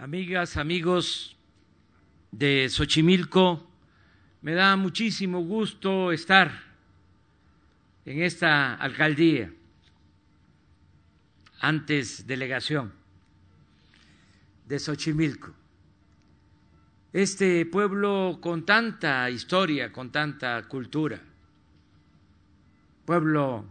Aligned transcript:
amigas, 0.00 0.56
amigos 0.56 1.36
de 2.32 2.66
Xochimilco, 2.70 3.68
me 4.40 4.54
da 4.54 4.74
muchísimo 4.76 5.40
gusto 5.40 6.10
estar 6.10 6.50
en 8.06 8.22
esta 8.22 8.76
alcaldía, 8.76 9.52
antes 11.60 12.26
delegación 12.26 12.94
de 14.64 14.78
Xochimilco. 14.78 15.52
Este 17.12 17.66
pueblo 17.66 18.38
con 18.40 18.64
tanta 18.64 19.28
historia, 19.28 19.92
con 19.92 20.10
tanta 20.10 20.66
cultura, 20.66 21.20
pueblo 23.04 23.66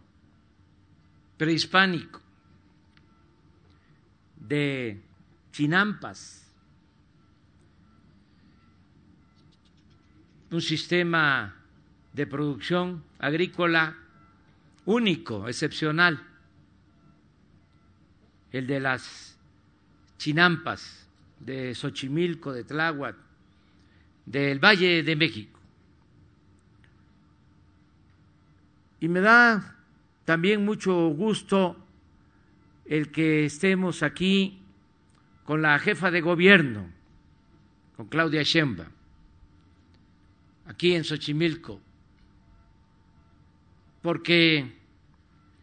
prehispánico, 1.38 2.22
de 4.36 5.09
Chinampas, 5.52 6.52
un 10.52 10.62
sistema 10.62 11.56
de 12.14 12.26
producción 12.26 13.04
agrícola 13.20 13.98
único, 14.86 15.48
excepcional, 15.48 16.26
el 18.52 18.66
de 18.66 18.80
las 18.80 19.38
Chinampas, 20.18 21.08
de 21.40 21.74
Xochimilco, 21.76 22.52
de 22.52 22.64
Tláhuac, 22.64 23.16
del 24.26 24.60
Valle 24.60 25.04
de 25.04 25.16
México. 25.16 25.60
Y 29.00 29.08
me 29.08 29.22
da 29.22 29.76
también 30.26 30.66
mucho 30.66 31.08
gusto 31.10 31.78
el 32.86 33.12
que 33.12 33.46
estemos 33.46 34.04
aquí 34.04 34.59
con 35.50 35.64
la 35.64 35.80
jefa 35.80 36.12
de 36.12 36.22
gobierno, 36.22 36.92
con 37.98 38.06
Claudia 38.08 38.44
Sheinbaum, 38.44 38.88
aquí 40.68 40.94
en 40.94 41.04
Xochimilco, 41.04 41.82
porque 44.04 44.78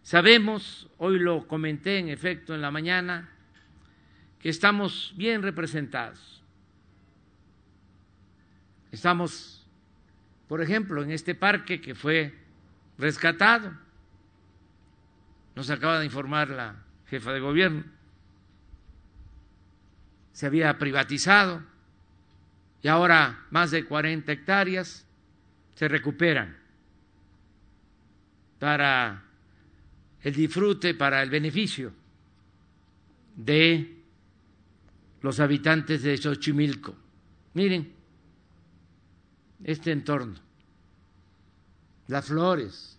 sabemos, 0.02 0.90
hoy 0.98 1.20
lo 1.20 1.46
comenté 1.46 2.00
en 2.00 2.08
efecto 2.08 2.52
en 2.52 2.62
la 2.62 2.72
mañana, 2.72 3.30
que 4.40 4.48
estamos 4.48 5.14
bien 5.16 5.40
representados. 5.42 6.42
Estamos, 8.90 9.68
por 10.48 10.62
ejemplo, 10.62 11.00
en 11.04 11.12
este 11.12 11.36
parque 11.36 11.80
que 11.80 11.94
fue 11.94 12.34
rescatado, 12.98 13.72
nos 15.54 15.70
acaba 15.70 16.00
de 16.00 16.06
informar 16.06 16.50
la 16.50 16.74
jefa 17.06 17.32
de 17.32 17.38
gobierno, 17.38 17.95
se 20.36 20.44
había 20.44 20.76
privatizado 20.76 21.62
y 22.82 22.88
ahora 22.88 23.46
más 23.50 23.70
de 23.70 23.86
40 23.86 24.30
hectáreas 24.30 25.06
se 25.74 25.88
recuperan 25.88 26.58
para 28.58 29.24
el 30.20 30.34
disfrute, 30.34 30.92
para 30.92 31.22
el 31.22 31.30
beneficio 31.30 31.90
de 33.34 33.96
los 35.22 35.40
habitantes 35.40 36.02
de 36.02 36.18
Xochimilco. 36.18 36.94
Miren 37.54 37.94
este 39.64 39.90
entorno, 39.90 40.38
las 42.08 42.26
flores, 42.26 42.98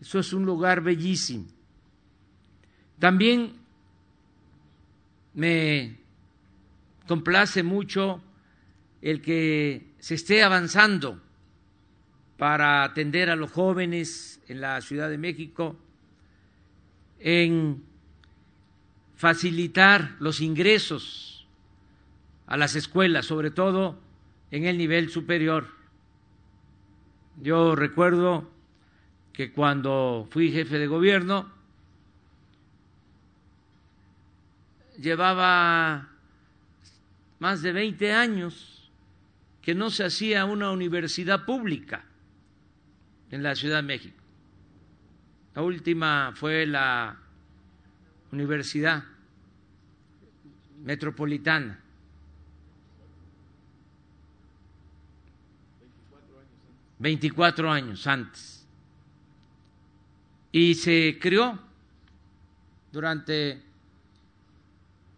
eso 0.00 0.20
es 0.20 0.32
un 0.32 0.46
lugar 0.46 0.80
bellísimo. 0.80 1.46
También 3.00 3.61
me 5.34 5.96
complace 7.06 7.62
mucho 7.62 8.22
el 9.00 9.20
que 9.20 9.92
se 9.98 10.14
esté 10.14 10.42
avanzando 10.42 11.20
para 12.36 12.84
atender 12.84 13.30
a 13.30 13.36
los 13.36 13.50
jóvenes 13.50 14.40
en 14.48 14.60
la 14.60 14.80
Ciudad 14.80 15.08
de 15.08 15.18
México, 15.18 15.76
en 17.20 17.82
facilitar 19.14 20.16
los 20.18 20.40
ingresos 20.40 21.46
a 22.46 22.56
las 22.56 22.74
escuelas, 22.74 23.26
sobre 23.26 23.50
todo 23.50 23.98
en 24.50 24.64
el 24.66 24.76
nivel 24.76 25.08
superior. 25.08 25.68
Yo 27.40 27.74
recuerdo 27.74 28.50
que 29.32 29.52
cuando 29.52 30.28
fui 30.30 30.50
jefe 30.50 30.78
de 30.78 30.86
gobierno, 30.86 31.50
llevaba 34.98 36.08
más 37.38 37.62
de 37.62 37.72
20 37.72 38.12
años 38.12 38.90
que 39.60 39.74
no 39.74 39.90
se 39.90 40.04
hacía 40.04 40.44
una 40.44 40.70
universidad 40.70 41.44
pública 41.44 42.04
en 43.30 43.42
la 43.42 43.54
Ciudad 43.54 43.76
de 43.76 43.82
México. 43.82 44.22
La 45.54 45.62
última 45.62 46.32
fue 46.34 46.66
la 46.66 47.18
Universidad 48.30 49.04
Metropolitana. 50.84 51.78
24 56.98 57.70
años 57.70 58.06
antes. 58.06 58.64
Y 60.52 60.74
se 60.74 61.18
creó 61.20 61.58
durante 62.92 63.60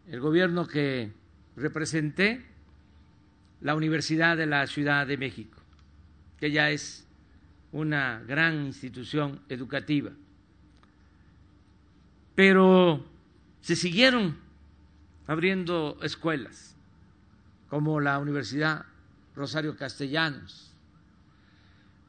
el 0.09 0.21
gobierno 0.21 0.67
que 0.67 1.13
representé, 1.57 2.45
la 3.61 3.75
Universidad 3.75 4.37
de 4.37 4.47
la 4.47 4.67
Ciudad 4.67 5.07
de 5.07 5.17
México, 5.17 5.61
que 6.39 6.51
ya 6.51 6.71
es 6.71 7.07
una 7.73 8.23
gran 8.27 8.67
institución 8.67 9.41
educativa. 9.49 10.11
Pero 12.35 13.05
se 13.61 13.77
siguieron 13.77 14.37
abriendo 15.27 15.99
escuelas, 16.03 16.77
como 17.71 18.01
la 18.01 18.19
Universidad 18.19 18.85
Rosario 19.35 19.77
Castellanos, 19.77 20.73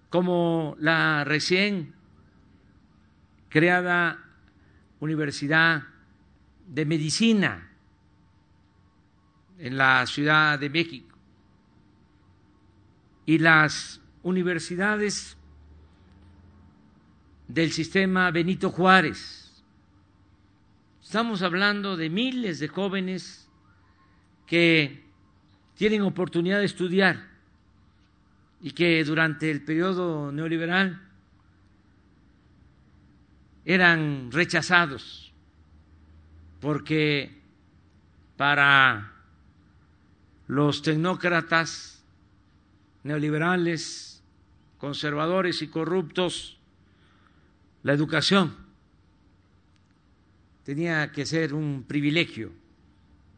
como 0.09 0.75
la 0.79 1.23
recién 1.23 1.93
creada 3.49 4.19
Universidad 4.99 5.83
de 6.67 6.85
Medicina 6.85 7.71
en 9.59 9.77
la 9.77 10.05
Ciudad 10.05 10.59
de 10.59 10.69
México 10.69 11.17
y 13.25 13.37
las 13.37 14.01
universidades 14.23 15.37
del 17.47 17.71
sistema 17.71 18.31
Benito 18.31 18.69
Juárez. 18.69 19.63
Estamos 21.01 21.41
hablando 21.41 21.95
de 21.95 22.09
miles 22.09 22.59
de 22.59 22.67
jóvenes 22.67 23.49
que 24.45 25.03
tienen 25.75 26.01
oportunidad 26.01 26.59
de 26.59 26.65
estudiar 26.65 27.27
y 28.61 28.71
que 28.71 29.03
durante 29.03 29.51
el 29.51 29.63
periodo 29.63 30.31
neoliberal 30.31 31.01
eran 33.63 34.31
rechazados 34.31 35.33
porque 36.59 37.41
para 38.37 39.14
los 40.47 40.81
tecnócratas 40.81 42.03
neoliberales, 43.03 44.23
conservadores 44.77 45.61
y 45.61 45.67
corruptos, 45.67 46.57
la 47.83 47.93
educación 47.93 48.55
tenía 50.63 51.11
que 51.11 51.25
ser 51.25 51.53
un 51.53 51.83
privilegio 51.87 52.51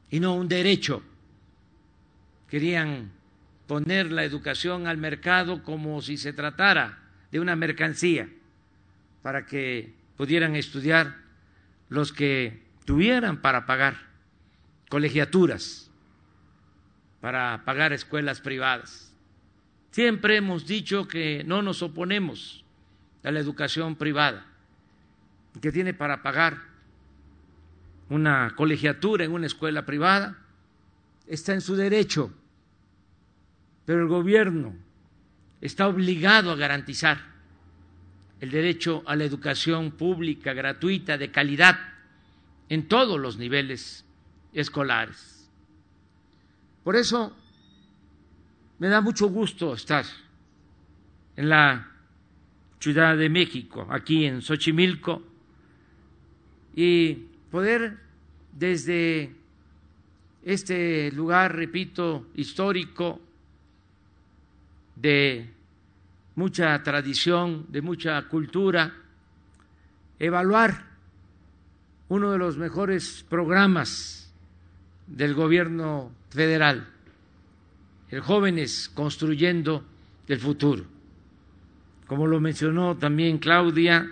y 0.10 0.20
no 0.20 0.36
un 0.36 0.48
derecho. 0.48 1.04
Querían 2.50 3.12
poner 3.68 4.12
la 4.12 4.24
educación 4.24 4.88
al 4.88 4.98
mercado 4.98 5.64
como 5.64 6.02
si 6.02 6.16
se 6.16 6.32
tratara 6.32 7.00
de 7.32 7.42
una 7.42 7.58
mercancía 7.58 8.30
para 9.22 9.46
que 9.46 9.94
pudieran 10.16 10.56
estudiar 10.56 11.18
los 11.90 12.14
que 12.14 12.64
tuvieran 12.86 13.42
para 13.42 13.66
pagar 13.66 13.98
colegiaturas 14.88 15.87
para 17.28 17.66
pagar 17.66 17.92
escuelas 17.92 18.40
privadas. 18.40 19.14
Siempre 19.92 20.38
hemos 20.38 20.66
dicho 20.66 21.10
que 21.10 21.44
no 21.44 21.62
nos 21.62 21.84
oponemos 21.84 22.64
a 23.22 23.32
la 23.32 23.42
educación 23.42 23.98
privada, 23.98 24.46
que 25.62 25.74
tiene 25.74 25.94
para 25.94 26.24
pagar 26.24 26.58
una 28.08 28.54
colegiatura 28.56 29.26
en 29.26 29.34
una 29.34 29.46
escuela 29.46 29.86
privada, 29.86 30.38
está 31.28 31.54
en 31.54 31.60
su 31.60 31.76
derecho, 31.76 32.32
pero 33.84 34.04
el 34.04 34.08
gobierno 34.08 34.74
está 35.60 35.90
obligado 35.90 36.52
a 36.52 36.56
garantizar 36.56 37.20
el 38.40 38.52
derecho 38.52 39.04
a 39.06 39.18
la 39.18 39.26
educación 39.26 39.92
pública, 39.92 40.54
gratuita, 40.54 41.18
de 41.18 41.30
calidad, 41.30 41.78
en 42.70 42.88
todos 42.88 43.20
los 43.20 43.36
niveles 43.36 44.06
escolares. 44.54 45.37
Por 46.88 46.96
eso 46.96 47.36
me 48.80 48.88
da 48.88 49.02
mucho 49.02 49.28
gusto 49.28 49.74
estar 49.74 50.06
en 51.36 51.50
la 51.50 51.86
Ciudad 52.80 53.18
de 53.18 53.28
México, 53.28 53.86
aquí 53.90 54.24
en 54.24 54.42
Xochimilco, 54.42 55.22
y 56.78 57.14
poder 57.52 57.98
desde 58.54 59.36
este 60.46 61.12
lugar, 61.12 61.58
repito, 61.58 62.28
histórico, 62.36 63.20
de 64.96 65.52
mucha 66.36 66.82
tradición, 66.84 67.66
de 67.68 67.82
mucha 67.82 68.30
cultura, 68.30 68.96
evaluar 70.20 70.86
uno 72.08 72.32
de 72.32 72.38
los 72.38 72.56
mejores 72.56 73.26
programas 73.28 74.27
del 75.08 75.34
gobierno 75.34 76.12
federal, 76.30 76.88
el 78.10 78.22
Jóvenes 78.22 78.90
Construyendo 78.94 79.84
el 80.28 80.40
Futuro. 80.40 80.86
Como 82.06 82.28
lo 82.28 82.40
mencionó 82.40 82.96
también 82.98 83.38
Claudia 83.38 84.10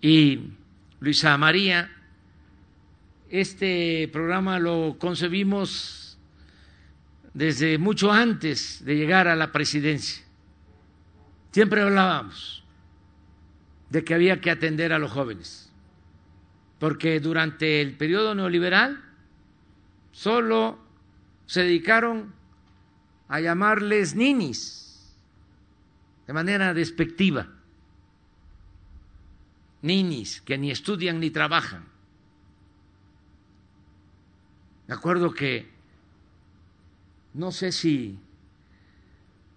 y 0.00 0.40
Luisa 1.00 1.36
María, 1.36 1.90
este 3.30 4.08
programa 4.12 4.58
lo 4.58 4.96
concebimos 4.98 6.18
desde 7.34 7.78
mucho 7.78 8.10
antes 8.10 8.84
de 8.84 8.96
llegar 8.96 9.28
a 9.28 9.36
la 9.36 9.52
presidencia. 9.52 10.24
Siempre 11.52 11.82
hablábamos 11.82 12.64
de 13.90 14.04
que 14.04 14.14
había 14.14 14.40
que 14.40 14.50
atender 14.50 14.92
a 14.92 14.98
los 14.98 15.10
jóvenes, 15.10 15.67
porque 16.78 17.20
durante 17.20 17.80
el 17.80 17.96
periodo 17.96 18.34
neoliberal 18.34 19.04
solo 20.12 20.78
se 21.46 21.62
dedicaron 21.62 22.32
a 23.28 23.40
llamarles 23.40 24.14
ninis 24.14 25.14
de 26.26 26.32
manera 26.32 26.74
despectiva, 26.74 27.48
ninis 29.82 30.40
que 30.42 30.58
ni 30.58 30.70
estudian 30.70 31.20
ni 31.20 31.30
trabajan. 31.30 31.84
Me 34.86 34.94
acuerdo 34.94 35.32
que 35.32 35.68
no 37.34 37.52
sé 37.52 37.72
si 37.72 38.18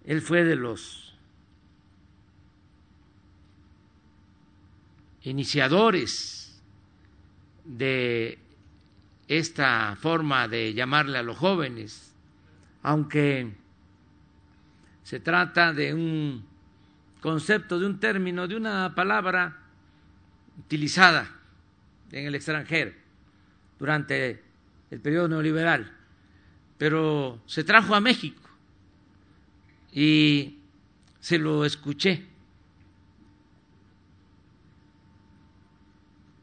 él 0.04 0.20
fue 0.20 0.44
de 0.44 0.56
los 0.56 1.14
iniciadores 5.22 6.41
de 7.76 8.38
esta 9.28 9.96
forma 9.96 10.46
de 10.48 10.74
llamarle 10.74 11.18
a 11.18 11.22
los 11.22 11.38
jóvenes, 11.38 12.14
aunque 12.82 13.52
se 15.02 15.20
trata 15.20 15.72
de 15.72 15.94
un 15.94 16.44
concepto, 17.20 17.78
de 17.78 17.86
un 17.86 17.98
término, 17.98 18.46
de 18.46 18.56
una 18.56 18.94
palabra 18.94 19.58
utilizada 20.58 21.28
en 22.10 22.26
el 22.26 22.34
extranjero 22.34 22.92
durante 23.78 24.42
el 24.90 25.00
periodo 25.00 25.28
neoliberal, 25.28 25.90
pero 26.76 27.40
se 27.46 27.64
trajo 27.64 27.94
a 27.94 28.00
México 28.00 28.42
y 29.92 30.58
se 31.20 31.38
lo 31.38 31.64
escuché 31.64 32.26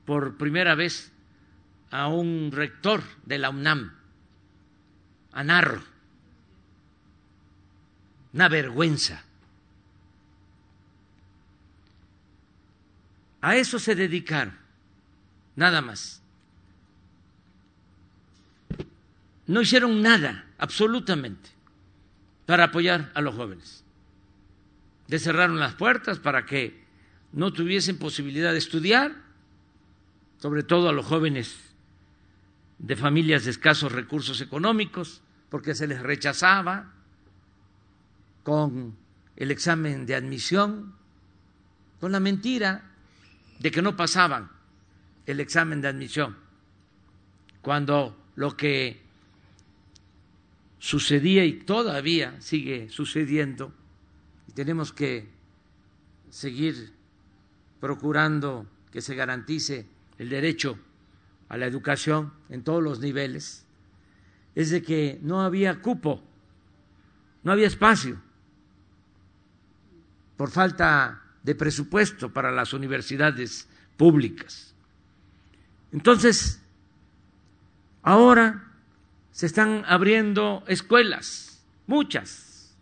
por 0.06 0.38
primera 0.38 0.74
vez 0.74 1.12
a 1.92 2.08
un 2.08 2.52
rector 2.52 3.04
de 3.26 3.40
la 3.40 3.50
UNAM, 3.50 3.94
a 5.32 5.44
Narro. 5.44 5.84
Una 8.34 8.48
vergüenza. 8.48 9.24
A 13.42 13.56
eso 13.56 13.80
se 13.80 13.96
dedicaron, 13.96 14.56
nada 15.56 15.82
más. 15.82 16.22
No 19.48 19.62
hicieron 19.62 20.02
nada, 20.02 20.46
absolutamente, 20.60 21.50
para 22.46 22.66
apoyar 22.66 23.12
a 23.16 23.22
los 23.22 23.34
jóvenes. 23.34 23.84
Les 25.08 25.24
cerraron 25.24 25.60
las 25.60 25.74
puertas 25.74 26.20
para 26.20 26.46
que 26.46 26.84
no 27.32 27.52
tuviesen 27.52 27.98
posibilidad 27.98 28.52
de 28.52 28.60
estudiar 28.60 29.16
sobre 30.40 30.64
todo 30.64 30.90
a 30.90 30.94
los 30.94 31.06
jóvenes 31.06 31.69
de 32.80 32.96
familias 32.96 33.44
de 33.44 33.52
escasos 33.52 33.92
recursos 33.92 34.42
económicos, 34.42 35.22
porque 35.50 35.76
se 35.76 35.88
les 35.88 36.02
rechazaba 36.02 36.94
con 38.44 38.96
el 39.36 39.52
examen 39.52 40.06
de 40.06 40.16
admisión, 40.16 40.94
con 42.00 42.12
la 42.12 42.20
mentira 42.20 42.90
de 43.60 43.72
que 43.72 43.82
no 43.82 43.96
pasaban 43.96 44.50
el 45.26 45.40
examen 45.40 45.82
de 45.82 45.90
admisión, 45.90 46.38
cuando 47.62 48.18
lo 48.36 48.56
que 48.56 49.02
sucedía 50.80 51.44
y 51.44 51.54
todavía 51.54 52.40
sigue 52.40 52.90
sucediendo, 52.90 53.74
y 54.48 54.54
tenemos 54.54 54.94
que 54.94 55.28
seguir 56.30 56.94
procurando 57.82 58.66
que 58.92 59.02
se 59.02 59.16
garantice 59.16 59.86
el 60.18 60.30
derecho 60.30 60.80
a 61.50 61.58
la 61.58 61.66
educación 61.66 62.32
en 62.50 62.64
todos 62.64 62.82
los 62.82 63.00
niveles, 63.00 63.66
es 64.56 64.70
de 64.70 64.82
que 64.82 65.20
no 65.22 65.42
había 65.42 65.82
cupo, 65.82 66.24
no 67.44 67.52
había 67.52 67.68
espacio 67.68 68.22
por 70.38 70.52
falta 70.52 71.22
de 71.44 71.56
presupuesto 71.56 72.32
para 72.32 72.52
las 72.52 72.74
universidades 72.74 73.68
públicas. 73.98 74.74
Entonces, 75.92 76.62
ahora 78.04 78.72
se 79.32 79.48
están 79.48 79.84
abriendo 79.88 80.64
escuelas, 80.68 81.64
muchas 81.88 82.76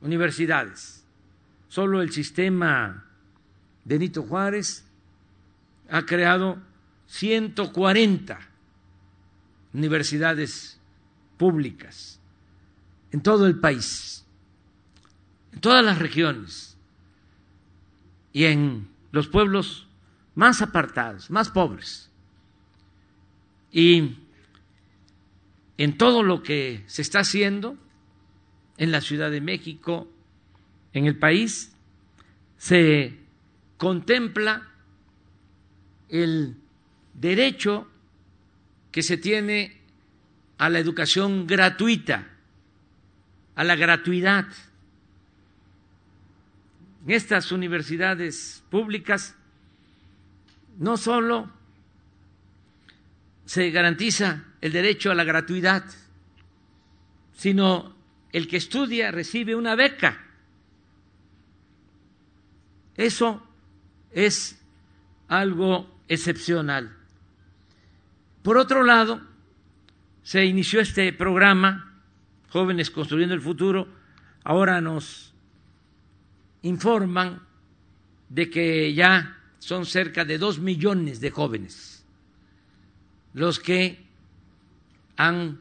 universidades. 0.00 1.04
Solo 1.68 2.02
el 2.02 2.12
sistema 2.12 3.04
Benito 3.84 4.22
Juárez 4.22 4.84
ha 5.90 6.04
creado 6.04 6.58
140 7.08 8.38
universidades 9.72 10.78
públicas 11.36 12.20
en 13.10 13.22
todo 13.22 13.46
el 13.46 13.58
país, 13.58 14.24
en 15.52 15.60
todas 15.60 15.84
las 15.84 15.98
regiones 15.98 16.76
y 18.32 18.44
en 18.44 18.88
los 19.10 19.28
pueblos 19.28 19.88
más 20.34 20.60
apartados, 20.62 21.30
más 21.30 21.50
pobres. 21.50 22.10
Y 23.72 24.18
en 25.78 25.96
todo 25.96 26.22
lo 26.22 26.42
que 26.42 26.84
se 26.86 27.02
está 27.02 27.20
haciendo 27.20 27.76
en 28.76 28.92
la 28.92 29.00
Ciudad 29.00 29.30
de 29.30 29.40
México, 29.40 30.08
en 30.92 31.06
el 31.06 31.18
país, 31.18 31.72
se 32.58 33.18
contempla 33.76 34.68
el 36.08 36.56
derecho 37.20 37.88
que 38.90 39.02
se 39.02 39.16
tiene 39.16 39.80
a 40.58 40.68
la 40.68 40.78
educación 40.78 41.46
gratuita, 41.46 42.28
a 43.54 43.64
la 43.64 43.76
gratuidad. 43.76 44.46
En 47.04 47.12
estas 47.12 47.52
universidades 47.52 48.62
públicas 48.70 49.34
no 50.78 50.96
solo 50.96 51.50
se 53.46 53.70
garantiza 53.70 54.44
el 54.60 54.72
derecho 54.72 55.10
a 55.10 55.14
la 55.14 55.24
gratuidad, 55.24 55.84
sino 57.34 57.96
el 58.32 58.46
que 58.46 58.58
estudia 58.58 59.10
recibe 59.10 59.54
una 59.54 59.74
beca. 59.74 60.24
Eso 62.96 63.42
es 64.12 64.60
algo 65.28 66.02
excepcional. 66.08 66.97
Por 68.48 68.56
otro 68.56 68.82
lado, 68.82 69.20
se 70.22 70.46
inició 70.46 70.80
este 70.80 71.12
programa, 71.12 72.00
Jóvenes 72.48 72.90
Construyendo 72.90 73.34
el 73.34 73.42
Futuro, 73.42 73.86
ahora 74.42 74.80
nos 74.80 75.34
informan 76.62 77.42
de 78.30 78.48
que 78.48 78.94
ya 78.94 79.36
son 79.58 79.84
cerca 79.84 80.24
de 80.24 80.38
dos 80.38 80.60
millones 80.60 81.20
de 81.20 81.30
jóvenes 81.30 82.06
los 83.34 83.60
que 83.60 84.06
han 85.18 85.60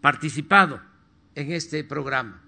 participado 0.00 0.80
en 1.34 1.52
este 1.52 1.84
programa, 1.84 2.40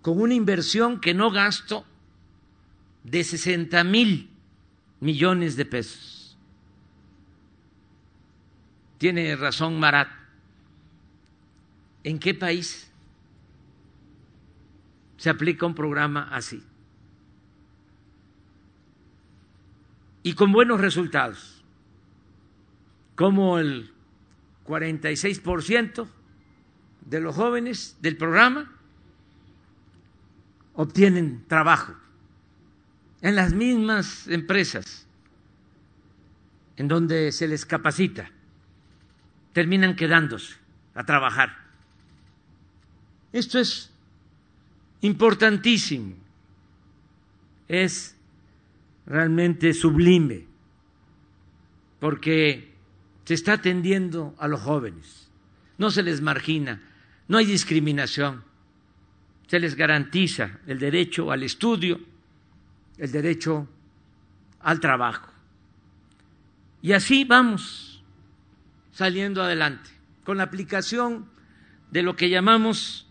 con 0.00 0.20
una 0.20 0.34
inversión 0.34 1.00
que 1.00 1.12
no 1.12 1.32
gasto 1.32 1.84
de 3.02 3.24
60 3.24 3.82
mil 3.82 4.30
millones 5.00 5.56
de 5.56 5.64
pesos. 5.64 6.17
Tiene 8.98 9.34
razón 9.36 9.78
Marat. 9.78 10.08
¿En 12.04 12.18
qué 12.18 12.34
país 12.34 12.90
se 15.16 15.30
aplica 15.30 15.66
un 15.66 15.74
programa 15.74 16.28
así? 16.32 16.62
Y 20.22 20.34
con 20.34 20.52
buenos 20.52 20.80
resultados, 20.80 21.64
como 23.14 23.58
el 23.58 23.92
46% 24.66 26.06
de 27.06 27.20
los 27.20 27.34
jóvenes 27.34 27.96
del 28.00 28.16
programa 28.16 28.70
obtienen 30.74 31.44
trabajo 31.48 31.94
en 33.22 33.34
las 33.34 33.52
mismas 33.52 34.28
empresas 34.28 35.06
en 36.76 36.86
donde 36.86 37.32
se 37.32 37.48
les 37.48 37.66
capacita, 37.66 38.30
terminan 39.52 39.96
quedándose 39.96 40.54
a 40.94 41.04
trabajar. 41.04 41.56
Esto 43.32 43.58
es 43.58 43.92
importantísimo, 45.00 46.14
es 47.68 48.16
realmente 49.06 49.72
sublime, 49.74 50.46
porque 52.00 52.72
se 53.24 53.34
está 53.34 53.54
atendiendo 53.54 54.34
a 54.38 54.48
los 54.48 54.60
jóvenes, 54.60 55.28
no 55.76 55.90
se 55.90 56.02
les 56.02 56.20
margina, 56.20 56.82
no 57.28 57.38
hay 57.38 57.44
discriminación, 57.44 58.42
se 59.46 59.60
les 59.60 59.74
garantiza 59.74 60.58
el 60.66 60.78
derecho 60.78 61.30
al 61.30 61.42
estudio, 61.42 62.00
el 62.96 63.12
derecho 63.12 63.68
al 64.60 64.80
trabajo. 64.80 65.30
Y 66.82 66.92
así 66.92 67.24
vamos 67.24 67.97
saliendo 68.98 69.44
adelante, 69.44 69.90
con 70.24 70.38
la 70.38 70.42
aplicación 70.42 71.30
de 71.92 72.02
lo 72.02 72.16
que 72.16 72.30
llamamos 72.30 73.06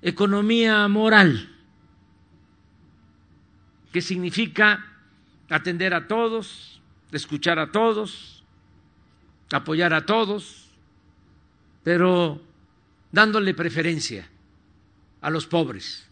economía 0.00 0.88
moral, 0.88 1.54
que 3.92 4.00
significa 4.00 4.82
atender 5.50 5.92
a 5.92 6.08
todos, 6.08 6.80
escuchar 7.12 7.58
a 7.58 7.70
todos, 7.70 8.44
apoyar 9.52 9.92
a 9.92 10.06
todos, 10.06 10.70
pero 11.84 12.40
dándole 13.12 13.52
preferencia 13.52 14.26
a 15.20 15.28
los 15.28 15.46
pobres, 15.46 16.08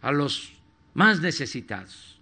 a 0.00 0.12
los 0.12 0.52
más 0.94 1.20
necesitados. 1.20 2.20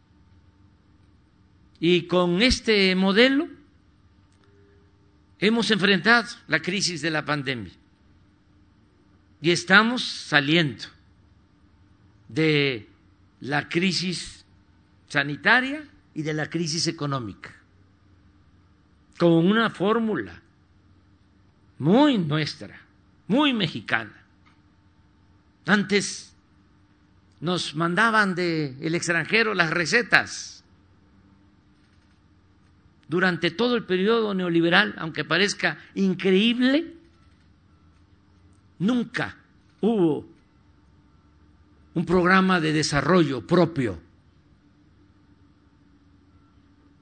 Y 1.79 2.07
con 2.07 2.41
este 2.41 2.95
modelo 2.95 3.61
hemos 5.43 5.73
enfrentado 5.73 6.29
la 6.47 6.63
crisis 6.63 7.03
de 7.03 7.11
la 7.11 7.25
pandemia 7.25 7.73
y 9.41 9.51
estamos 9.51 10.05
saliendo 10.05 10.85
de 12.29 12.89
la 13.41 13.69
crisis 13.69 14.45
sanitaria 15.09 15.85
y 16.15 16.23
de 16.23 16.33
la 16.33 16.49
crisis 16.49 16.87
económica 16.87 17.53
con 19.19 19.33
una 19.33 19.69
fórmula 19.69 20.41
muy 21.79 22.19
nuestra, 22.19 22.81
muy 23.27 23.53
mexicana. 23.53 24.25
Antes 25.67 26.37
nos 27.41 27.75
mandaban 27.75 28.37
del 28.37 28.77
el 28.81 28.95
extranjero 28.95 29.55
las 29.55 29.71
recetas. 29.71 30.52
Durante 33.09 33.51
todo 33.51 33.77
el 33.77 33.85
periodo 33.85 34.33
neoliberal, 34.35 34.95
aunque 34.99 35.25
parezca 35.25 35.79
increíble, 35.95 36.95
nunca 38.79 39.37
hubo 39.81 40.27
un 41.95 42.07
programa 42.07 42.61
de 42.61 42.73
desarrollo 42.73 43.47
propio. 43.47 44.01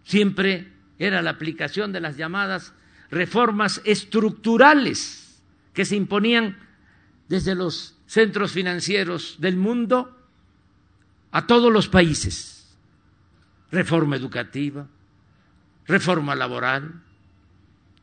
Siempre 0.05 0.73
era 0.99 1.23
la 1.23 1.31
aplicación 1.31 1.93
de 1.93 2.01
las 2.01 2.17
llamadas 2.17 2.75
reformas 3.11 3.81
estructurales 3.85 5.41
que 5.73 5.85
se 5.85 5.97
imponían 5.97 6.59
desde 7.29 7.55
los 7.55 7.97
centros 8.07 8.53
financieros 8.53 9.37
del 9.39 9.57
mundo 9.57 10.17
a 11.31 11.47
todos 11.47 11.73
los 11.73 11.89
países. 11.89 12.77
Reforma 13.71 14.17
educativa, 14.17 14.89
reforma 15.91 16.37
laboral, 16.37 17.03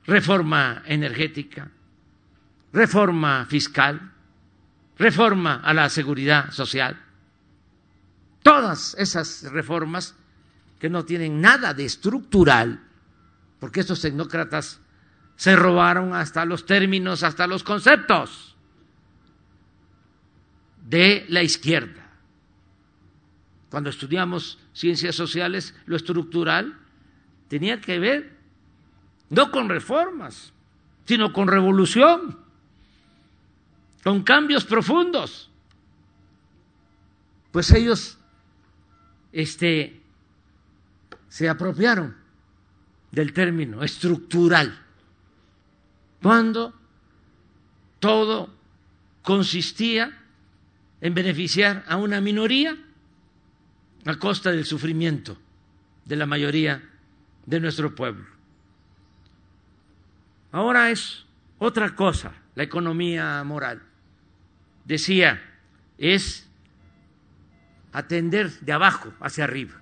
reforma 0.05 0.83
energética, 0.85 1.71
reforma 2.73 3.45
fiscal, 3.45 4.11
reforma 4.99 5.61
a 5.63 5.73
la 5.73 5.89
seguridad 5.89 6.51
social. 6.51 7.01
Todas 8.43 8.95
esas 8.99 9.43
reformas 9.51 10.15
que 10.79 10.89
no 10.89 11.05
tienen 11.05 11.39
nada 11.39 11.73
de 11.73 11.85
estructural, 11.85 12.83
porque 13.59 13.79
estos 13.79 14.01
tecnócratas 14.01 14.79
se 15.37 15.55
robaron 15.55 16.13
hasta 16.13 16.45
los 16.45 16.65
términos, 16.65 17.23
hasta 17.23 17.47
los 17.47 17.63
conceptos 17.63 18.55
de 20.85 21.25
la 21.29 21.41
izquierda. 21.41 22.03
Cuando 23.69 23.89
estudiamos 23.89 24.59
ciencias 24.73 25.15
sociales, 25.15 25.73
lo 25.85 25.95
estructural 25.95 26.86
tenía 27.47 27.79
que 27.81 27.99
ver 27.99 28.37
no 29.29 29.51
con 29.51 29.69
reformas, 29.69 30.53
sino 31.05 31.33
con 31.33 31.47
revolución, 31.47 32.37
con 34.03 34.23
cambios 34.23 34.65
profundos. 34.65 35.49
Pues 37.51 37.71
ellos 37.71 38.17
este, 39.31 39.99
se 41.29 41.49
apropiaron 41.49 42.15
del 43.11 43.33
término 43.33 43.83
estructural, 43.83 44.85
cuando 46.21 46.73
todo 47.99 48.53
consistía 49.21 50.23
en 51.01 51.13
beneficiar 51.13 51.83
a 51.87 51.97
una 51.97 52.21
minoría 52.21 52.77
a 54.05 54.15
costa 54.17 54.51
del 54.51 54.65
sufrimiento 54.65 55.37
de 56.05 56.15
la 56.15 56.25
mayoría 56.25 56.81
de 57.47 57.59
nuestro 57.59 57.95
pueblo. 57.95 58.25
Ahora 60.51 60.91
es 60.91 61.25
otra 61.57 61.95
cosa 61.95 62.33
la 62.53 62.63
economía 62.63 63.43
moral. 63.43 63.81
Decía, 64.85 65.41
es 65.97 66.47
atender 67.91 68.51
de 68.59 68.73
abajo 68.73 69.13
hacia 69.19 69.45
arriba. 69.45 69.81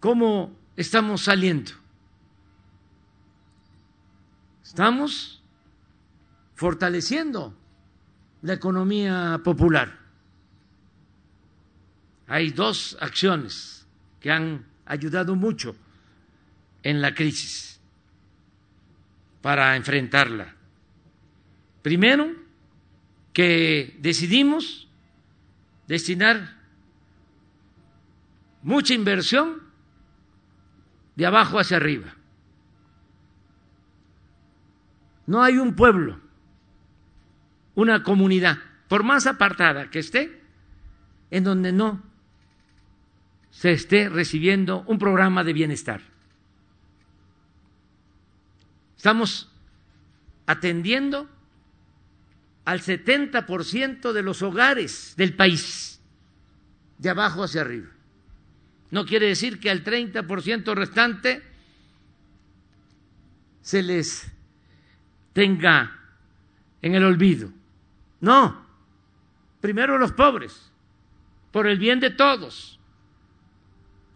¿Cómo 0.00 0.56
estamos 0.76 1.22
saliendo? 1.22 1.72
Estamos 4.62 5.42
fortaleciendo 6.54 7.54
la 8.42 8.54
economía 8.54 9.40
popular. 9.44 9.98
Hay 12.28 12.50
dos 12.50 12.96
acciones 13.00 13.86
que 14.20 14.30
han 14.30 14.64
ayudado 14.86 15.34
mucho 15.34 15.76
en 16.82 17.02
la 17.02 17.14
crisis 17.14 17.80
para 19.42 19.76
enfrentarla. 19.76 20.54
Primero, 21.82 22.34
que 23.32 23.96
decidimos 24.00 24.88
destinar 25.86 26.56
mucha 28.62 28.94
inversión 28.94 29.62
de 31.14 31.26
abajo 31.26 31.58
hacia 31.58 31.76
arriba. 31.76 32.14
No 35.26 35.42
hay 35.42 35.58
un 35.58 35.74
pueblo 35.74 36.26
una 37.76 38.02
comunidad, 38.02 38.58
por 38.88 39.04
más 39.04 39.26
apartada 39.26 39.90
que 39.90 40.00
esté, 40.00 40.42
en 41.30 41.44
donde 41.44 41.72
no 41.72 42.02
se 43.56 43.72
esté 43.72 44.10
recibiendo 44.10 44.84
un 44.86 44.98
programa 44.98 45.42
de 45.42 45.54
bienestar. 45.54 46.02
Estamos 48.98 49.50
atendiendo 50.44 51.26
al 52.66 52.82
70% 52.82 54.12
de 54.12 54.22
los 54.22 54.42
hogares 54.42 55.14
del 55.16 55.34
país, 55.34 56.02
de 56.98 57.08
abajo 57.08 57.44
hacia 57.44 57.62
arriba. 57.62 57.88
No 58.90 59.06
quiere 59.06 59.28
decir 59.28 59.58
que 59.58 59.70
al 59.70 59.82
30% 59.82 60.74
restante 60.74 61.42
se 63.62 63.82
les 63.82 64.30
tenga 65.32 65.98
en 66.82 66.94
el 66.94 67.04
olvido. 67.04 67.50
No, 68.20 68.66
primero 69.62 69.96
los 69.96 70.12
pobres, 70.12 70.70
por 71.52 71.66
el 71.66 71.78
bien 71.78 72.00
de 72.00 72.10
todos, 72.10 72.76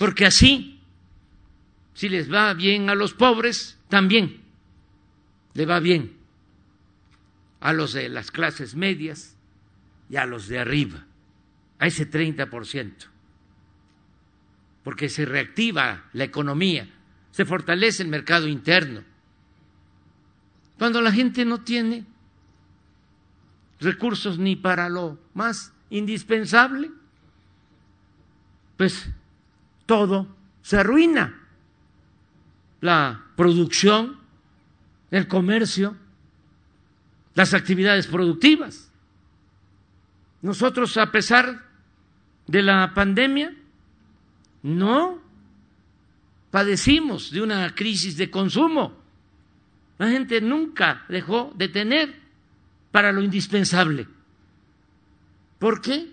porque 0.00 0.24
así 0.24 0.80
si 1.92 2.08
les 2.08 2.32
va 2.32 2.54
bien 2.54 2.88
a 2.88 2.94
los 2.94 3.12
pobres, 3.12 3.78
también 3.90 4.40
le 5.52 5.66
va 5.66 5.78
bien 5.78 6.16
a 7.60 7.74
los 7.74 7.92
de 7.92 8.08
las 8.08 8.30
clases 8.30 8.74
medias 8.74 9.36
y 10.08 10.16
a 10.16 10.24
los 10.24 10.48
de 10.48 10.58
arriba, 10.58 11.04
a 11.78 11.86
ese 11.86 12.10
30%, 12.10 12.94
porque 14.82 15.10
se 15.10 15.26
reactiva 15.26 16.08
la 16.14 16.24
economía, 16.24 16.88
se 17.30 17.44
fortalece 17.44 18.02
el 18.02 18.08
mercado 18.08 18.48
interno. 18.48 19.04
Cuando 20.78 21.02
la 21.02 21.12
gente 21.12 21.44
no 21.44 21.60
tiene 21.60 22.06
recursos 23.80 24.38
ni 24.38 24.56
para 24.56 24.88
lo 24.88 25.18
más 25.34 25.74
indispensable, 25.90 26.90
pues 28.78 29.10
todo 29.90 30.28
se 30.62 30.76
arruina. 30.78 31.36
La 32.80 33.24
producción, 33.34 34.20
el 35.10 35.26
comercio, 35.26 35.96
las 37.34 37.54
actividades 37.54 38.06
productivas. 38.06 38.88
Nosotros, 40.42 40.96
a 40.96 41.10
pesar 41.10 41.66
de 42.46 42.62
la 42.62 42.94
pandemia, 42.94 43.52
no 44.62 45.18
padecimos 46.52 47.32
de 47.32 47.42
una 47.42 47.74
crisis 47.74 48.16
de 48.16 48.30
consumo. 48.30 48.96
La 49.98 50.08
gente 50.08 50.40
nunca 50.40 51.04
dejó 51.08 51.52
de 51.56 51.68
tener 51.68 52.14
para 52.92 53.10
lo 53.10 53.22
indispensable. 53.22 54.06
¿Por 55.58 55.80
qué? 55.80 56.12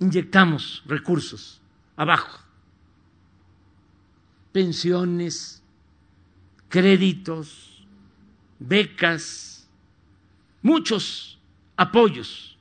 Inyectamos 0.00 0.82
recursos 0.84 1.62
abajo. 1.96 2.45
Pensiones, 4.56 5.62
créditos, 6.70 7.86
becas, 8.58 9.68
muchos 10.62 11.38
apoyos 11.76 12.56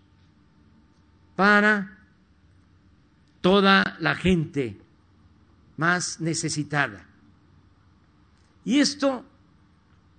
para 1.37 1.97
toda 3.39 3.95
la 4.01 4.13
gente 4.13 4.77
más 5.77 6.19
necesitada. 6.19 7.05
Y 8.65 8.79
esto 8.81 9.23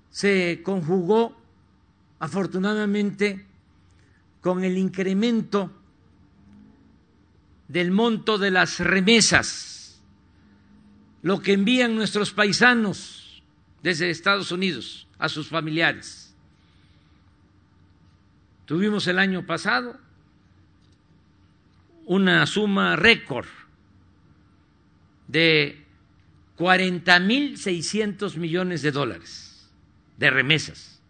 se 0.08 0.62
conjugó 0.64 1.36
afortunadamente 2.20 3.44
con 4.40 4.64
el 4.64 4.78
incremento 4.78 5.70
del 7.68 7.90
monto 7.90 8.38
de 8.38 8.50
las 8.50 8.80
remesas, 8.80 9.75
lo 11.26 11.42
que 11.42 11.54
envían 11.54 11.96
nuestros 11.96 12.30
paisanos 12.30 13.42
desde 13.82 14.10
Estados 14.10 14.52
Unidos 14.52 15.08
a 15.18 15.28
sus 15.28 15.48
familiares. 15.48 16.32
Tuvimos 18.64 19.08
el 19.08 19.18
año 19.18 19.44
pasado 19.44 19.98
una 22.04 22.46
suma 22.46 22.94
récord 22.94 23.48
de 25.26 25.84
40.600 26.56 28.36
millones 28.36 28.82
de 28.82 28.92
dólares 28.92 29.68
de 30.18 30.30
remesas. 30.30 31.00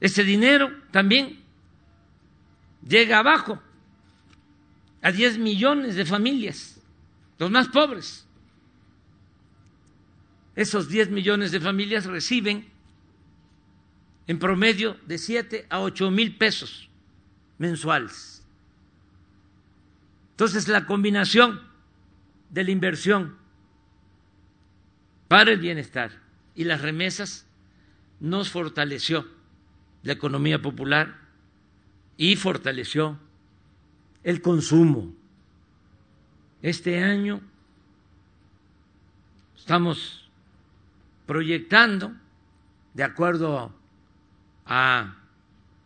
Este 0.00 0.22
dinero 0.22 0.70
también 0.90 1.40
llega 2.86 3.20
abajo 3.20 3.58
a 5.00 5.10
10 5.12 5.38
millones 5.38 5.94
de 5.94 6.04
familias, 6.04 6.78
los 7.38 7.50
más 7.50 7.68
pobres. 7.68 8.26
Esos 10.60 10.90
10 10.90 11.08
millones 11.08 11.52
de 11.52 11.58
familias 11.58 12.04
reciben 12.04 12.66
en 14.26 14.38
promedio 14.38 14.94
de 15.06 15.16
7 15.16 15.66
a 15.70 15.80
8 15.80 16.10
mil 16.10 16.36
pesos 16.36 16.90
mensuales. 17.56 18.44
Entonces 20.32 20.68
la 20.68 20.84
combinación 20.84 21.62
de 22.50 22.64
la 22.64 22.72
inversión 22.72 23.38
para 25.28 25.50
el 25.50 25.60
bienestar 25.60 26.10
y 26.54 26.64
las 26.64 26.82
remesas 26.82 27.46
nos 28.20 28.50
fortaleció 28.50 29.26
la 30.02 30.12
economía 30.12 30.60
popular 30.60 31.20
y 32.18 32.36
fortaleció 32.36 33.18
el 34.22 34.42
consumo. 34.42 35.10
Este 36.60 37.02
año 37.02 37.40
estamos 39.56 40.19
proyectando, 41.30 42.12
de 42.92 43.04
acuerdo 43.04 43.72
a 44.66 45.14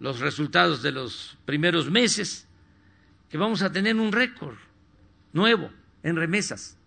los 0.01 0.21
resultados 0.21 0.81
de 0.81 0.91
los 0.91 1.37
primeros 1.45 1.91
meses, 1.91 2.47
que 3.29 3.37
vamos 3.37 3.61
a 3.61 3.71
tener 3.71 3.95
un 3.97 4.11
récord 4.11 4.57
nuevo 5.35 5.71
en 6.03 6.17
remesas. 6.17 6.79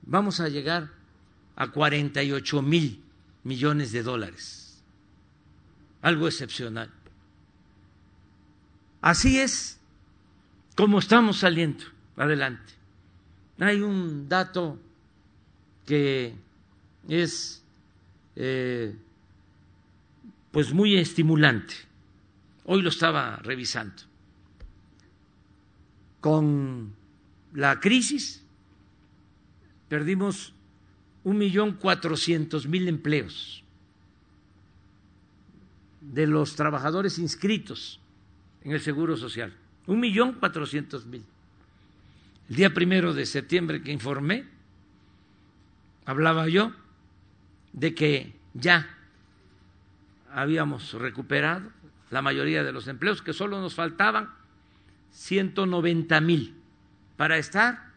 Vamos 0.00 0.40
a 0.40 0.48
llegar 0.48 0.92
a 1.56 1.70
48 1.70 2.62
mil 2.62 3.02
millones 3.42 3.92
de 3.92 4.02
dólares. 4.02 4.82
Algo 6.00 6.26
excepcional. 6.26 6.90
Así 9.02 9.38
es 9.38 9.78
como 10.74 11.00
estamos 11.00 11.40
saliendo 11.40 11.84
adelante. 12.16 12.72
Hay 13.58 13.82
un 13.82 14.26
dato 14.26 14.78
que 15.84 16.42
es 17.08 17.62
eh, 18.36 18.94
pues 20.50 20.72
muy 20.72 20.96
estimulante. 20.96 21.74
Hoy 22.64 22.82
lo 22.82 22.88
estaba 22.88 23.36
revisando. 23.36 24.02
Con 26.20 26.94
la 27.52 27.80
crisis 27.80 28.42
perdimos 29.88 30.54
un 31.24 31.38
millón 31.38 31.72
cuatrocientos 31.72 32.66
mil 32.66 32.88
empleos 32.88 33.62
de 36.00 36.26
los 36.26 36.56
trabajadores 36.56 37.18
inscritos 37.18 38.00
en 38.62 38.72
el 38.72 38.80
Seguro 38.80 39.16
Social. 39.16 39.52
Un 39.86 40.00
millón 40.00 40.34
cuatrocientos 40.34 41.06
mil. 41.06 41.24
El 42.48 42.56
día 42.56 42.72
primero 42.72 43.14
de 43.14 43.26
septiembre 43.26 43.82
que 43.82 43.92
informé, 43.92 44.46
hablaba 46.04 46.48
yo 46.48 46.72
de 47.74 47.94
que 47.94 48.32
ya 48.54 48.88
habíamos 50.32 50.94
recuperado 50.94 51.70
la 52.10 52.22
mayoría 52.22 52.62
de 52.62 52.72
los 52.72 52.88
empleos, 52.88 53.20
que 53.20 53.32
solo 53.32 53.60
nos 53.60 53.74
faltaban 53.74 54.30
190 55.10 56.20
mil 56.20 56.54
para 57.16 57.36
estar 57.36 57.92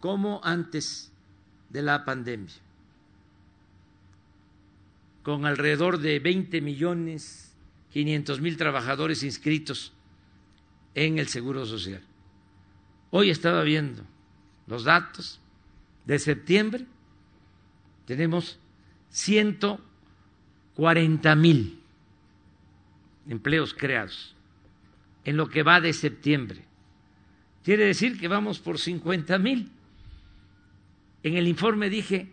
como 0.00 0.40
antes 0.42 1.12
de 1.68 1.82
la 1.82 2.04
pandemia, 2.04 2.54
con 5.22 5.44
alrededor 5.44 5.98
de 5.98 6.18
20 6.18 6.60
millones 6.62 7.54
500 7.92 8.40
mil 8.40 8.56
trabajadores 8.56 9.22
inscritos 9.22 9.92
en 10.94 11.18
el 11.18 11.28
Seguro 11.28 11.66
Social. 11.66 12.02
Hoy 13.10 13.30
estaba 13.30 13.62
viendo 13.62 14.02
los 14.66 14.84
datos 14.84 15.40
de 16.06 16.18
septiembre, 16.18 16.86
tenemos 18.06 18.58
140 19.10 21.34
mil 21.36 21.78
empleos 23.28 23.74
creados 23.74 24.34
en 25.24 25.36
lo 25.36 25.48
que 25.48 25.62
va 25.62 25.80
de 25.80 25.92
septiembre. 25.92 26.64
Quiere 27.62 27.84
decir 27.84 28.18
que 28.18 28.28
vamos 28.28 28.60
por 28.60 28.78
50 28.78 29.38
mil. 29.38 29.70
En 31.22 31.36
el 31.36 31.46
informe 31.46 31.90
dije 31.90 32.30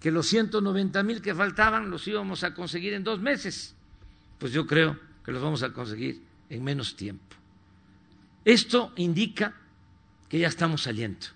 que 0.00 0.10
los 0.10 0.26
190 0.26 1.02
mil 1.02 1.20
que 1.20 1.34
faltaban 1.34 1.90
los 1.90 2.08
íbamos 2.08 2.44
a 2.44 2.54
conseguir 2.54 2.94
en 2.94 3.04
dos 3.04 3.20
meses. 3.20 3.76
Pues 4.38 4.52
yo 4.52 4.66
creo 4.66 4.98
que 5.24 5.32
los 5.32 5.42
vamos 5.42 5.62
a 5.62 5.72
conseguir 5.72 6.22
en 6.48 6.64
menos 6.64 6.96
tiempo. 6.96 7.36
Esto 8.44 8.92
indica 8.96 9.54
que 10.28 10.38
ya 10.38 10.48
estamos 10.48 10.82
saliendo 10.82 11.26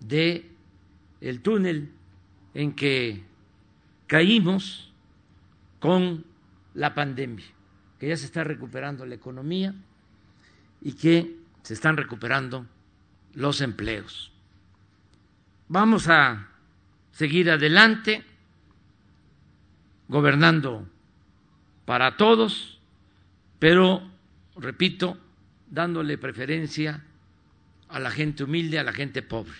de 0.00 0.50
el 1.20 1.42
túnel 1.42 1.92
en 2.54 2.72
que 2.74 3.22
caímos 4.06 4.92
con 5.78 6.24
la 6.74 6.94
pandemia, 6.94 7.46
que 7.98 8.08
ya 8.08 8.16
se 8.16 8.26
está 8.26 8.44
recuperando 8.44 9.06
la 9.06 9.14
economía 9.14 9.74
y 10.82 10.92
que 10.92 11.36
se 11.62 11.74
están 11.74 11.96
recuperando 11.96 12.66
los 13.34 13.60
empleos. 13.60 14.32
Vamos 15.68 16.08
a 16.08 16.48
seguir 17.12 17.50
adelante 17.50 18.24
gobernando 20.08 20.88
para 21.84 22.16
todos, 22.16 22.80
pero 23.58 24.10
repito, 24.56 25.16
dándole 25.70 26.18
preferencia 26.18 27.04
a 27.88 28.00
la 28.00 28.10
gente 28.10 28.44
humilde, 28.44 28.78
a 28.78 28.84
la 28.84 28.92
gente 28.92 29.22
pobre. 29.22 29.56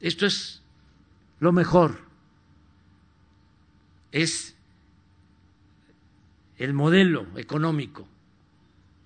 Esto 0.00 0.26
es 0.26 0.61
lo 1.42 1.50
mejor. 1.50 1.98
Es 4.12 4.54
el 6.56 6.72
modelo 6.72 7.26
económico 7.36 8.06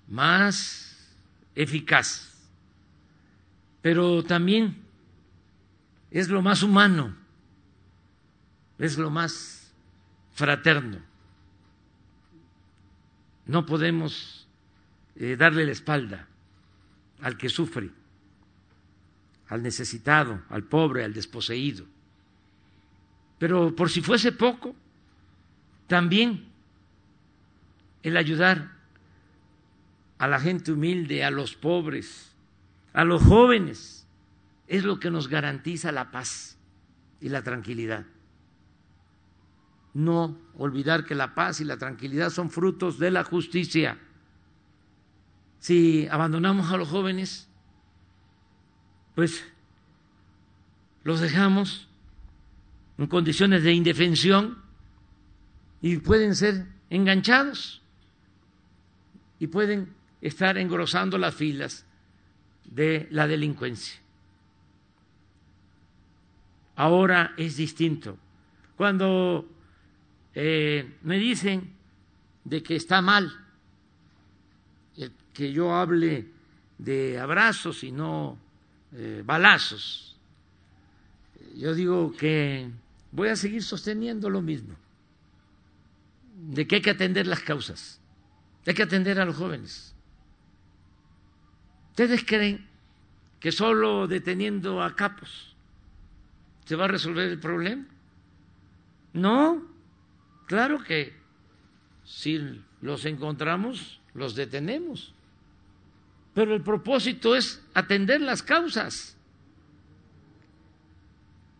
más 0.07 1.17
eficaz, 1.55 2.37
pero 3.81 4.23
también 4.23 4.83
es 6.11 6.29
lo 6.29 6.43
más 6.43 6.61
humano, 6.61 7.15
es 8.77 8.99
lo 8.99 9.09
más 9.09 9.73
fraterno. 10.35 10.99
No 13.47 13.65
podemos 13.65 14.47
eh, 15.15 15.35
darle 15.35 15.65
la 15.65 15.71
espalda 15.71 16.27
al 17.19 17.35
que 17.35 17.49
sufre, 17.49 17.89
al 19.47 19.63
necesitado, 19.63 20.43
al 20.49 20.65
pobre, 20.65 21.03
al 21.03 21.15
desposeído. 21.15 21.96
Pero 23.37 23.75
por 23.75 23.89
si 23.89 24.01
fuese 24.01 24.31
poco, 24.31 24.75
también 25.87 26.45
el 28.03 28.17
ayudar 28.17 28.71
a 30.17 30.27
la 30.27 30.39
gente 30.39 30.71
humilde, 30.71 31.23
a 31.23 31.31
los 31.31 31.55
pobres, 31.55 32.35
a 32.93 33.03
los 33.03 33.21
jóvenes, 33.23 34.07
es 34.67 34.83
lo 34.83 34.99
que 34.99 35.11
nos 35.11 35.27
garantiza 35.27 35.91
la 35.91 36.11
paz 36.11 36.57
y 37.21 37.29
la 37.29 37.43
tranquilidad. 37.43 38.05
No 39.93 40.37
olvidar 40.55 41.05
que 41.05 41.15
la 41.15 41.33
paz 41.33 41.61
y 41.61 41.63
la 41.63 41.77
tranquilidad 41.77 42.29
son 42.29 42.49
frutos 42.49 42.99
de 42.99 43.11
la 43.11 43.23
justicia. 43.23 43.97
Si 45.59 46.07
abandonamos 46.07 46.71
a 46.71 46.77
los 46.77 46.89
jóvenes, 46.89 47.47
pues 49.15 49.43
los 51.03 51.19
dejamos 51.19 51.86
en 52.97 53.07
condiciones 53.07 53.63
de 53.63 53.73
indefensión 53.73 54.57
y 55.81 55.97
pueden 55.97 56.35
ser 56.35 56.65
enganchados 56.89 57.81
y 59.39 59.47
pueden 59.47 59.93
estar 60.21 60.57
engrosando 60.57 61.17
las 61.17 61.35
filas 61.35 61.85
de 62.65 63.07
la 63.11 63.27
delincuencia. 63.27 63.99
Ahora 66.75 67.33
es 67.37 67.57
distinto. 67.57 68.17
Cuando 68.75 69.47
eh, 70.33 70.97
me 71.03 71.17
dicen 71.17 71.73
de 72.43 72.61
que 72.61 72.75
está 72.75 73.01
mal 73.01 73.43
que 75.33 75.51
yo 75.51 75.75
hable 75.75 76.25
de 76.79 77.19
abrazos 77.19 77.83
y 77.83 77.91
no 77.91 78.39
eh, 78.93 79.21
balazos, 79.23 80.17
yo 81.55 81.75
digo 81.75 82.11
que 82.15 82.69
voy 83.11 83.29
a 83.29 83.35
seguir 83.35 83.63
sosteniendo 83.63 84.29
lo 84.29 84.41
mismo, 84.41 84.75
de 86.49 86.67
que 86.67 86.75
hay 86.75 86.81
que 86.81 86.91
atender 86.91 87.27
las 87.27 87.41
causas, 87.41 87.99
hay 88.65 88.73
que 88.73 88.83
atender 88.83 89.19
a 89.19 89.25
los 89.25 89.35
jóvenes. 89.35 89.95
¿Ustedes 91.89 92.23
creen 92.23 92.67
que 93.39 93.51
solo 93.51 94.07
deteniendo 94.07 94.83
a 94.83 94.95
capos 94.95 95.55
se 96.65 96.75
va 96.75 96.85
a 96.85 96.89
resolver 96.89 97.27
el 97.29 97.39
problema? 97.39 97.85
No, 99.13 99.65
claro 100.45 100.83
que 100.83 101.15
si 102.03 102.61
los 102.81 103.05
encontramos, 103.05 103.99
los 104.13 104.35
detenemos. 104.35 105.13
Pero 106.33 106.53
el 106.53 106.61
propósito 106.61 107.35
es 107.35 107.63
atender 107.73 108.21
las 108.21 108.43
causas. 108.43 109.16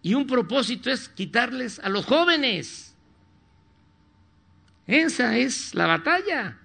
Y 0.08 0.14
un 0.14 0.26
propósito 0.26 0.90
es 0.90 1.10
quitarles 1.10 1.80
a 1.80 1.90
los 1.90 2.06
jóvenes. 2.06 2.96
Esa 4.86 5.36
es 5.36 5.76
la 5.76 5.86
batalla. 5.86 6.58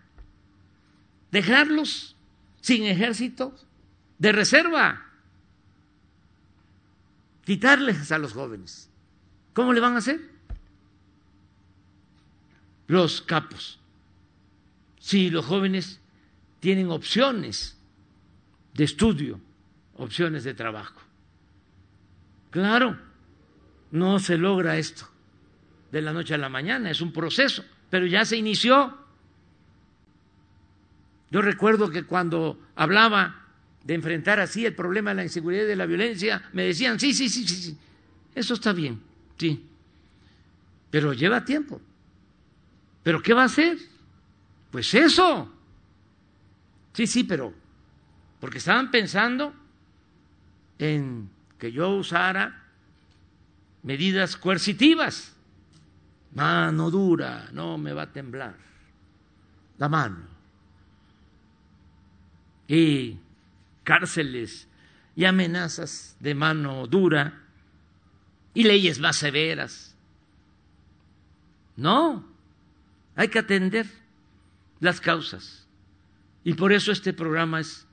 Dejarlos 1.32 2.14
sin 2.60 2.84
ejército 2.84 3.52
de 4.20 4.30
reserva 4.30 5.04
quitarles 7.44 8.12
a 8.12 8.18
los 8.18 8.32
jóvenes. 8.32 8.88
¿Cómo 9.54 9.72
le 9.72 9.80
van 9.80 9.96
a 9.96 9.98
hacer? 9.98 10.20
Los 12.86 13.22
capos. 13.22 13.80
Si 15.00 15.30
los 15.30 15.46
jóvenes 15.46 15.98
tienen 16.60 16.92
opciones 16.92 17.76
de 18.72 18.84
estudio, 18.84 19.40
opciones 19.94 20.44
de 20.44 20.54
trabajo. 20.54 21.00
Claro, 22.52 23.10
no 23.92 24.18
se 24.18 24.36
logra 24.36 24.76
esto 24.76 25.08
de 25.92 26.02
la 26.02 26.12
noche 26.12 26.34
a 26.34 26.38
la 26.38 26.48
mañana, 26.48 26.90
es 26.90 27.00
un 27.00 27.12
proceso, 27.12 27.64
pero 27.90 28.06
ya 28.06 28.24
se 28.24 28.36
inició. 28.36 28.98
Yo 31.30 31.42
recuerdo 31.42 31.90
que 31.90 32.04
cuando 32.04 32.58
hablaba 32.74 33.46
de 33.84 33.94
enfrentar 33.94 34.40
así 34.40 34.64
el 34.64 34.74
problema 34.74 35.10
de 35.10 35.16
la 35.16 35.22
inseguridad 35.24 35.64
y 35.64 35.66
de 35.66 35.76
la 35.76 35.86
violencia, 35.86 36.42
me 36.52 36.64
decían, 36.64 36.98
sí, 36.98 37.12
sí, 37.12 37.28
sí, 37.28 37.46
sí, 37.46 37.54
sí, 37.54 37.78
eso 38.34 38.54
está 38.54 38.72
bien, 38.72 39.00
sí, 39.36 39.64
pero 40.90 41.12
lleva 41.12 41.44
tiempo. 41.44 41.80
¿Pero 43.02 43.22
qué 43.22 43.34
va 43.34 43.42
a 43.42 43.46
hacer? 43.46 43.76
Pues 44.70 44.94
eso. 44.94 45.52
Sí, 46.92 47.06
sí, 47.06 47.24
pero 47.24 47.52
porque 48.40 48.58
estaban 48.58 48.90
pensando 48.90 49.54
en 50.78 51.28
que 51.58 51.72
yo 51.72 51.90
usara 51.90 52.61
medidas 53.82 54.36
coercitivas. 54.36 55.34
Mano 56.34 56.90
dura, 56.90 57.48
no 57.52 57.76
me 57.76 57.92
va 57.92 58.02
a 58.02 58.12
temblar 58.12 58.56
la 59.78 59.88
mano. 59.88 60.28
Y 62.68 63.18
cárceles 63.84 64.68
y 65.16 65.24
amenazas 65.24 66.16
de 66.20 66.34
mano 66.34 66.86
dura 66.86 67.42
y 68.54 68.64
leyes 68.64 68.98
más 68.98 69.16
severas. 69.16 69.94
No, 71.76 72.24
hay 73.16 73.28
que 73.28 73.40
atender 73.40 73.86
las 74.80 75.00
causas. 75.00 75.66
Y 76.44 76.54
por 76.54 76.72
eso 76.72 76.92
este 76.92 77.12
programa 77.12 77.60
es 77.60 77.86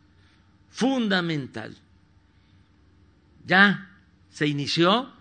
fundamental. 0.70 1.76
Ya 3.46 3.90
se 4.30 4.48
inició, 4.48 5.12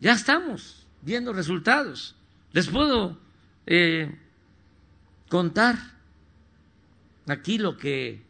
ya 0.00 0.12
estamos 0.12 0.86
viendo 1.02 1.32
resultados. 1.32 2.14
Les 2.52 2.68
puedo 2.68 3.18
eh, 3.66 4.18
contar 5.28 5.76
aquí 7.26 7.58
lo 7.58 7.76
que 7.76 8.22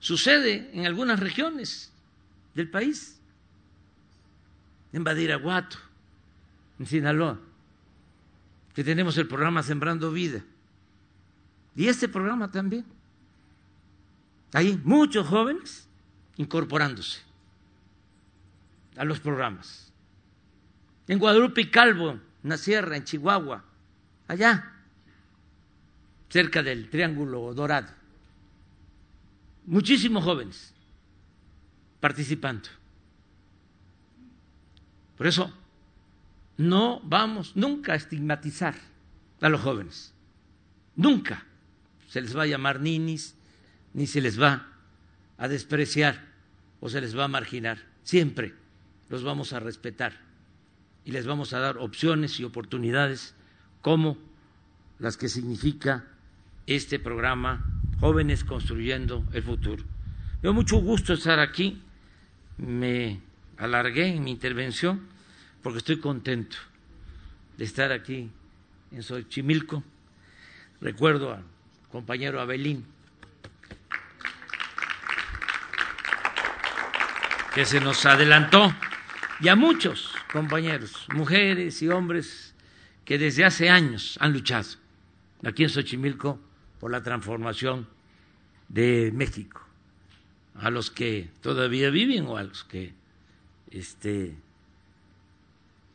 Sucede 0.00 0.70
en 0.72 0.86
algunas 0.86 1.18
regiones 1.18 1.92
del 2.54 2.70
país, 2.70 3.18
en 4.92 5.02
Badiraguato, 5.02 5.76
en 6.78 6.86
Sinaloa, 6.86 7.40
que 8.74 8.84
tenemos 8.84 9.18
el 9.18 9.26
programa 9.26 9.62
Sembrando 9.62 10.12
Vida. 10.12 10.44
Y 11.74 11.88
este 11.88 12.08
programa 12.08 12.50
también. 12.50 12.84
Hay 14.52 14.80
muchos 14.82 15.26
jóvenes 15.26 15.86
incorporándose 16.36 17.20
a 18.96 19.04
los 19.04 19.20
programas. 19.20 19.87
En 21.08 21.18
Guadalupe 21.18 21.62
y 21.62 21.70
Calvo, 21.70 22.10
en 22.10 22.20
la 22.50 22.56
sierra, 22.56 22.96
en 22.96 23.04
Chihuahua, 23.04 23.64
allá, 24.28 24.72
cerca 26.28 26.62
del 26.62 26.88
Triángulo 26.90 27.52
Dorado 27.54 27.98
muchísimos 29.68 30.24
jóvenes 30.24 30.72
participando. 32.00 32.68
Por 35.16 35.26
eso 35.26 35.52
no 36.56 37.00
vamos 37.04 37.54
nunca 37.54 37.92
a 37.92 37.96
estigmatizar 37.96 38.74
a 39.40 39.48
los 39.48 39.60
jóvenes. 39.60 40.14
Nunca 40.96 41.44
se 42.08 42.20
les 42.20 42.36
va 42.36 42.42
a 42.42 42.46
llamar 42.46 42.80
ninis, 42.80 43.34
ni 43.92 44.06
se 44.06 44.20
les 44.20 44.40
va 44.40 44.68
a 45.36 45.48
despreciar 45.48 46.24
o 46.80 46.88
se 46.88 47.00
les 47.00 47.16
va 47.16 47.24
a 47.24 47.28
marginar. 47.28 47.78
Siempre 48.02 48.54
los 49.10 49.22
vamos 49.22 49.52
a 49.52 49.60
respetar 49.60 50.27
y 51.08 51.10
les 51.10 51.26
vamos 51.26 51.54
a 51.54 51.58
dar 51.58 51.78
opciones 51.78 52.38
y 52.38 52.44
oportunidades 52.44 53.34
como 53.80 54.18
las 54.98 55.16
que 55.16 55.30
significa 55.30 56.04
este 56.66 56.98
programa 56.98 57.64
Jóvenes 57.98 58.44
Construyendo 58.44 59.24
el 59.32 59.42
Futuro. 59.42 59.82
Me 60.42 60.50
mucho 60.50 60.76
gusto 60.76 61.14
estar 61.14 61.40
aquí, 61.40 61.80
me 62.58 63.22
alargué 63.56 64.08
en 64.08 64.24
mi 64.24 64.30
intervención 64.30 65.00
porque 65.62 65.78
estoy 65.78 65.98
contento 65.98 66.58
de 67.56 67.64
estar 67.64 67.90
aquí 67.90 68.28
en 68.92 69.02
Xochimilco. 69.02 69.82
Recuerdo 70.82 71.32
al 71.32 71.42
compañero 71.90 72.38
Abelín, 72.38 72.84
que 77.54 77.64
se 77.64 77.80
nos 77.80 78.04
adelantó, 78.04 78.74
y 79.40 79.48
a 79.48 79.56
muchos 79.56 80.17
compañeros, 80.32 81.06
mujeres 81.14 81.82
y 81.82 81.88
hombres 81.88 82.54
que 83.04 83.18
desde 83.18 83.44
hace 83.44 83.70
años 83.70 84.18
han 84.20 84.32
luchado 84.32 84.68
aquí 85.44 85.64
en 85.64 85.70
Xochimilco 85.70 86.38
por 86.80 86.90
la 86.90 87.02
transformación 87.02 87.88
de 88.68 89.10
México, 89.14 89.62
a 90.56 90.70
los 90.70 90.90
que 90.90 91.30
todavía 91.40 91.90
viven 91.90 92.26
o 92.26 92.36
a 92.36 92.42
los 92.42 92.64
que 92.64 92.92
este, 93.70 94.36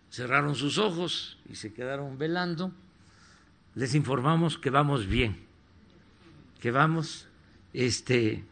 cerraron 0.09 0.55
sus 0.55 0.77
ojos 0.77 1.37
y 1.49 1.55
se 1.55 1.73
quedaron 1.73 2.17
velando, 2.17 2.71
les 3.75 3.95
informamos 3.95 4.57
que 4.57 4.69
vamos 4.69 5.07
bien, 5.07 5.37
que 6.59 6.71
vamos 6.71 7.27
este, 7.73 8.43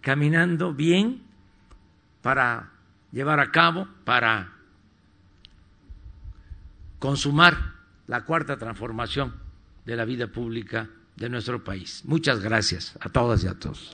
caminando 0.00 0.74
bien 0.74 1.22
para 2.22 2.70
llevar 3.10 3.40
a 3.40 3.50
cabo, 3.50 3.88
para 4.04 4.52
consumar 7.02 7.74
la 8.06 8.24
cuarta 8.24 8.56
transformación 8.56 9.34
de 9.84 9.96
la 9.96 10.04
vida 10.04 10.28
pública 10.28 10.88
de 11.16 11.28
nuestro 11.28 11.64
país. 11.64 12.02
Muchas 12.04 12.38
gracias 12.38 12.96
a 13.00 13.08
todas 13.08 13.42
y 13.42 13.48
a 13.48 13.54
todos. 13.54 13.92